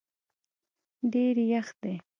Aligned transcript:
ډېر 1.13 1.35
یخ 1.51 1.67
دی 1.81 1.95